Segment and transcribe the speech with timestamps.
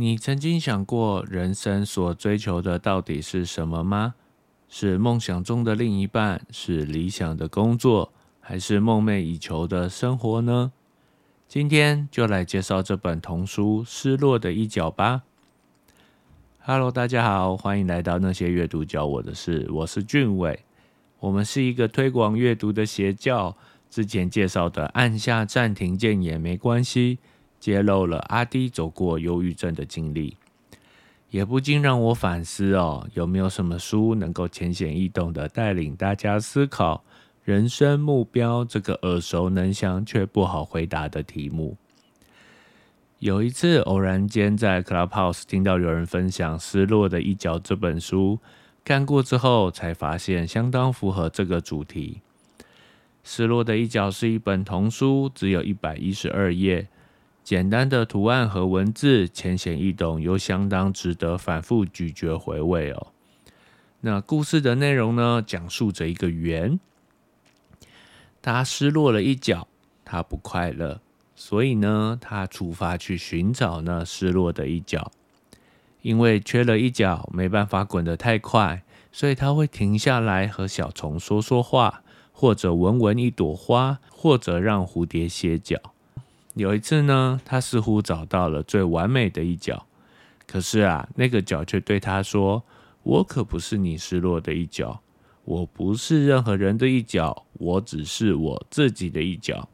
[0.00, 4.14] 你曾经想过，人生所追求的到底是什么吗？
[4.66, 8.10] 是梦想中的另一半，是理想的工作，
[8.40, 10.72] 还是梦寐以求的生活呢？
[11.46, 15.24] 今天就来介绍这本童书《失落的一角》吧。
[16.60, 20.64] Hello，大家好，欢迎来到那些阅读教我的事，我是俊伟。
[21.18, 23.54] 我们是一个推广阅读的邪教。
[23.90, 27.18] 之前介绍的按下暂停键也没关系。
[27.60, 30.36] 揭露了阿迪走过忧郁症的经历，
[31.28, 37.04] 也不禁让我反思哦，有没有什么书能够浅显易懂的带领大家思考
[37.44, 41.76] 人生目标这个耳熟能详却不好回答的题目？
[43.18, 48.38] 有一次偶然间在 Clubhouse 听到有人分享《失落的一角》这本书，
[48.82, 52.22] 看过之后才发现相当符合这个主题。
[53.22, 56.88] 《失落的一角》是一本童书，只有一百一十二页。
[57.50, 63.08] 简单的图案和文字，浅显易懂，又相当值得反复咀嚼回味哦。
[64.02, 65.42] 那故事的内容呢？
[65.44, 66.78] 讲述着一个圆，
[68.40, 69.66] 他失落了一角，
[70.04, 71.00] 他不快乐，
[71.34, 75.10] 所以呢，他出发去寻找那失落的一角。
[76.02, 85.76] 因为缺了一角，没办法滚得太快，所以他会停下来和小虫说说话，或者闻闻一朵花，或者让蝴蝶歇脚。
[86.60, 89.86] 有一次呢，他似乎找到了最完美的一角，
[90.46, 92.62] 可是啊，那个角却对他说
[93.02, 95.00] ：“我可不是你失落的一角，
[95.46, 99.70] 我不是任何人的一角，我只是我自己的一角。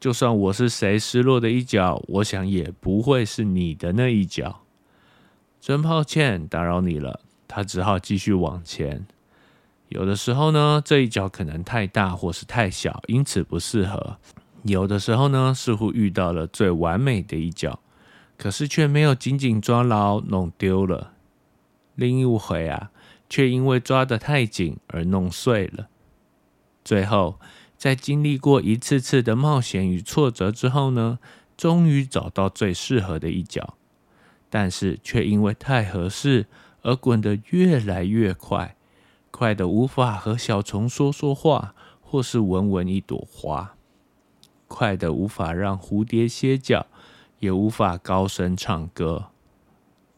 [0.00, 4.62] 就算我是谁失落的一角，我想也不会是你的那一角。”
[5.60, 9.06] 真抱歉打扰你了，他只好继续往前。
[9.90, 14.16] 有的时候呢，这一角可能太大或是太小，因此不适合。
[14.68, 17.80] 有的时候呢，似乎遇到了最完美的一角，
[18.36, 21.12] 可是却没有紧紧抓牢，弄丢了；
[21.94, 22.90] 另一回啊，
[23.28, 25.88] 却因为抓得太紧而弄碎了。
[26.84, 27.40] 最后，
[27.76, 31.18] 在经历过一次次的冒险与挫折之后呢，
[31.56, 33.74] 终于找到最适合的一角，
[34.50, 36.46] 但是却因为太合适
[36.82, 38.76] 而滚得越来越快，
[39.30, 43.77] 快得无法和小虫说说话，或是闻闻一朵花。
[44.68, 46.86] 快的无法让蝴蝶歇脚，
[47.40, 49.26] 也无法高声唱歌。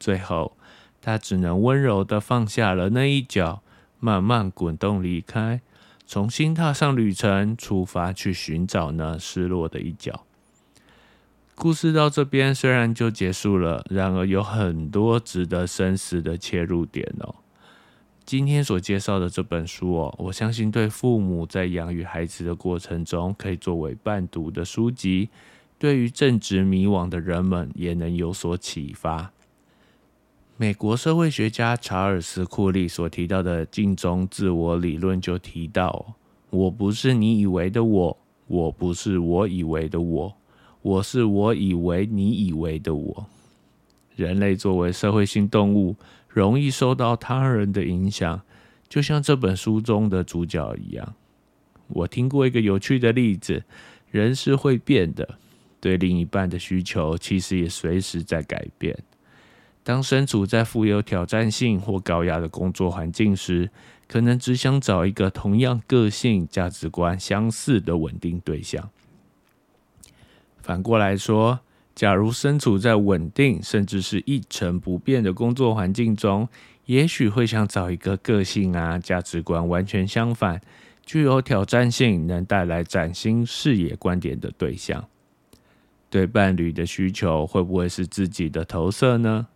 [0.00, 0.56] 最后，
[1.02, 3.62] 他只能温柔的放下了那一角，
[4.00, 5.60] 慢慢滚动离开，
[6.06, 10.24] 重新踏上旅程，出发去寻找那失落的一角。
[11.54, 17.36] 故事到这边虽然就结束了，然而有很多值得深思的切入点哦。
[18.26, 25.28] 今天所介绍的这本书哦，我相信对父母在养育孩子的过程中，可以作为伴读的书籍；
[25.78, 29.30] 对于正值迷惘的人们，也能有所启发。
[30.56, 36.16] 美国社会学家查尔斯·库利所提到的镜中自我理论就提到
[36.50, 40.34] ：“我不是你以为的我，我不是我以为的我，
[40.82, 43.26] 我是我以为你以为的我。”
[44.16, 45.94] 人类作为社会性动物。
[46.36, 48.42] 容易受到他人的影响，
[48.90, 51.14] 就像这本书中的主角一样。
[51.88, 53.64] 我听过一个有趣的例子：
[54.10, 55.38] 人是会变的，
[55.80, 58.94] 对另一半的需求其实也随时在改变。
[59.82, 63.70] 当身处在富有挑战性或高压的工作环境时，
[64.06, 68.90] 可能只想找一个同样个性、价值观相似的稳定对象。
[70.60, 71.60] 反过来说，
[71.96, 76.46] 假如身处在稳定甚至是一成不变的工作环境中，
[76.84, 80.60] 也许会想找一个个性啊、价值观完全相反、
[81.06, 85.08] 具有挑战性、能带来崭新视野观点的对象。
[86.10, 89.46] 对伴侣的需求会不会是自己的投射呢？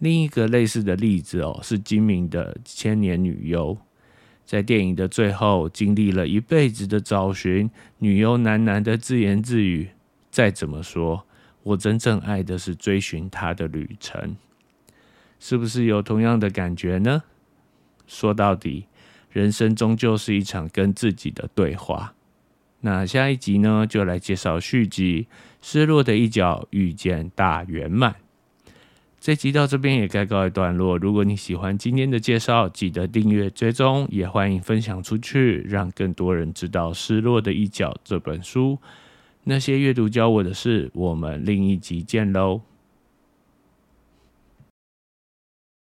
[0.00, 3.78] 另一个类似的例子哦，是精明的千年女优，
[4.44, 9.90] 在电影的最后，经历了一辈子的找寻，女优喃喃的自言自语。
[10.30, 11.26] 再怎么说，
[11.62, 14.36] 我真正爱的是追寻他的旅程，
[15.38, 17.24] 是不是有同样的感觉呢？
[18.06, 18.86] 说到底，
[19.30, 22.14] 人生终究是一场跟自己的对话。
[22.80, 25.28] 那下一集呢，就来介绍续集
[25.60, 28.12] 《失落的一角遇见大圆满》。
[29.20, 30.96] 这集到这边也该告一段落。
[30.96, 38.78] 如果你喜欢今天的介绍，记得订阅追踪，也欢迎分享出去，让更多人知道《失落的一角》这本书。
[39.50, 42.60] 那些阅读教我的事，我们另一集见喽。